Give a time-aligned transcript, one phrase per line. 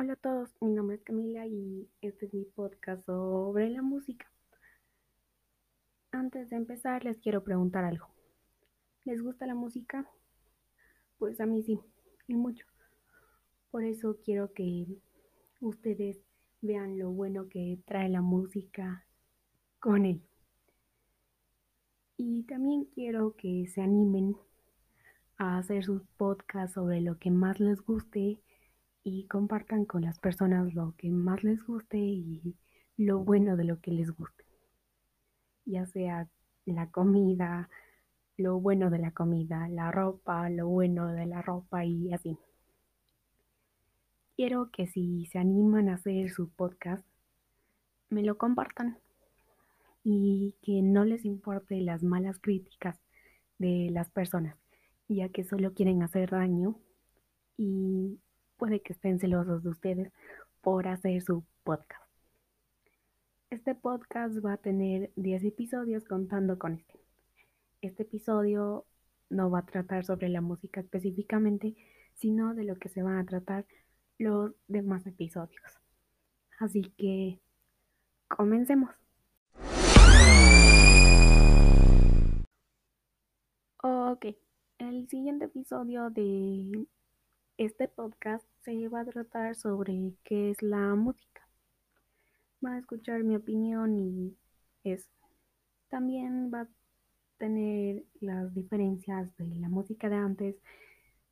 [0.00, 4.30] Hola a todos, mi nombre es Camila y este es mi podcast sobre la música.
[6.12, 8.06] Antes de empezar les quiero preguntar algo.
[9.04, 10.08] ¿Les gusta la música?
[11.18, 11.80] Pues a mí sí,
[12.28, 12.64] y mucho.
[13.72, 14.86] Por eso quiero que
[15.60, 16.20] ustedes
[16.60, 19.04] vean lo bueno que trae la música
[19.80, 20.22] con él.
[22.16, 24.36] Y también quiero que se animen
[25.38, 28.40] a hacer sus podcasts sobre lo que más les guste
[29.04, 32.56] y compartan con las personas lo que más les guste y
[32.96, 34.44] lo bueno de lo que les guste.
[35.64, 36.28] Ya sea
[36.64, 37.68] la comida,
[38.36, 42.38] lo bueno de la comida, la ropa, lo bueno de la ropa y así.
[44.36, 47.04] Quiero que si se animan a hacer su podcast,
[48.10, 48.98] me lo compartan
[50.04, 52.98] y que no les importe las malas críticas
[53.58, 54.56] de las personas,
[55.08, 56.78] ya que solo quieren hacer daño
[57.56, 58.20] y
[58.58, 60.12] puede que estén celosos de ustedes
[60.60, 62.04] por hacer su podcast.
[63.50, 67.00] Este podcast va a tener 10 episodios contando con este.
[67.80, 68.84] Este episodio
[69.30, 71.76] no va a tratar sobre la música específicamente,
[72.14, 73.64] sino de lo que se van a tratar
[74.18, 75.62] los demás episodios.
[76.58, 77.40] Así que
[78.26, 78.90] comencemos.
[83.80, 84.26] Ok,
[84.78, 86.88] el siguiente episodio de
[87.58, 91.42] este podcast se va a tratar sobre qué es la música.
[92.64, 94.36] Va a escuchar mi opinión y
[94.84, 95.10] eso.
[95.88, 96.68] También va a
[97.36, 100.56] tener las diferencias de la música de antes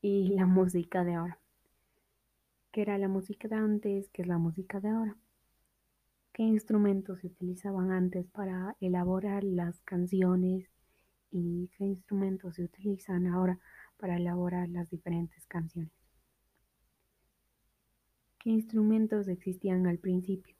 [0.00, 1.40] y la música de ahora.
[2.70, 4.08] ¿Qué era la música de antes?
[4.10, 5.16] ¿Qué es la música de ahora?
[6.32, 10.70] ¿Qué instrumentos se utilizaban antes para elaborar las canciones?
[11.32, 13.58] ¿Y qué instrumentos se utilizan ahora
[13.96, 16.01] para elaborar las diferentes canciones?
[18.42, 20.56] ¿Qué instrumentos existían al principio?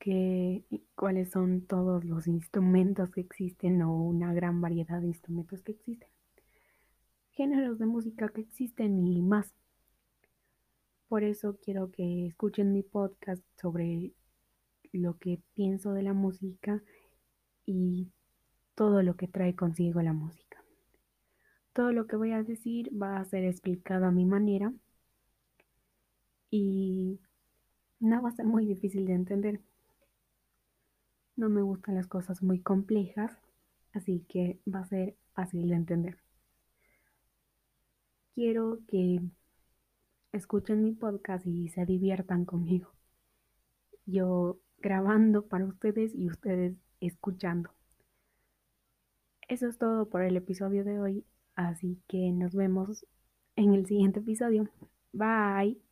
[0.00, 0.64] ¿Qué,
[0.96, 6.08] ¿Cuáles son todos los instrumentos que existen o una gran variedad de instrumentos que existen?
[7.30, 9.54] Géneros de música que existen y más.
[11.06, 14.12] Por eso quiero que escuchen mi podcast sobre
[14.90, 16.82] lo que pienso de la música
[17.66, 18.10] y
[18.74, 20.60] todo lo que trae consigo la música.
[21.72, 24.74] Todo lo que voy a decir va a ser explicado a mi manera
[26.50, 27.20] y
[28.00, 29.60] no va a ser muy difícil de entender.
[31.36, 33.38] No me gustan las cosas muy complejas,
[33.92, 36.18] así que va a ser fácil de entender.
[38.34, 39.20] Quiero que
[40.32, 42.92] escuchen mi podcast y se diviertan conmigo.
[44.06, 47.70] Yo grabando para ustedes y ustedes escuchando.
[49.48, 51.24] Eso es todo por el episodio de hoy,
[51.54, 53.04] así que nos vemos
[53.56, 54.68] en el siguiente episodio.
[55.12, 55.89] Bye.